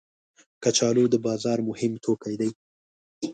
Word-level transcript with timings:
کچالو 0.63 1.03
د 1.11 1.15
بازار 1.25 1.59
مهم 1.69 1.93
توکي 2.05 2.35
دي 2.41 2.49